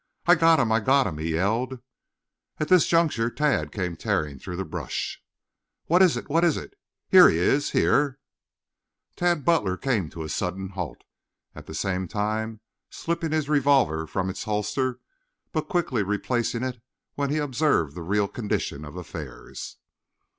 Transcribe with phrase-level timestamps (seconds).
[0.25, 0.71] "I got him!
[0.71, 1.79] I got him!" he yelled.
[2.57, 5.23] At this juncture Tad came tearing through the brush.
[5.85, 6.27] "What is it?
[6.27, 6.73] What is it?
[7.09, 7.69] Here he is.
[7.69, 8.17] Here"
[9.15, 11.03] Tad Butler came to a sudden halt,
[11.53, 14.99] at the same time slipping his revolver from its holster,
[15.51, 16.81] but as quickly replacing it
[17.13, 19.77] when he observed the real condition of affairs.